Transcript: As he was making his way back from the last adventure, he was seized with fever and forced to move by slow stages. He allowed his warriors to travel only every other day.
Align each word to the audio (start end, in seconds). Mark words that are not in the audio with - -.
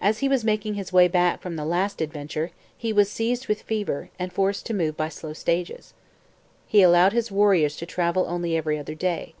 As 0.00 0.20
he 0.20 0.26
was 0.26 0.42
making 0.42 0.72
his 0.76 0.90
way 0.90 1.06
back 1.06 1.42
from 1.42 1.56
the 1.56 1.66
last 1.66 2.00
adventure, 2.00 2.50
he 2.78 2.94
was 2.94 3.10
seized 3.12 3.46
with 3.46 3.60
fever 3.60 4.08
and 4.18 4.32
forced 4.32 4.64
to 4.64 4.72
move 4.72 4.96
by 4.96 5.10
slow 5.10 5.34
stages. 5.34 5.92
He 6.66 6.80
allowed 6.80 7.12
his 7.12 7.30
warriors 7.30 7.76
to 7.76 7.84
travel 7.84 8.24
only 8.26 8.56
every 8.56 8.78
other 8.78 8.94
day. 8.94 9.34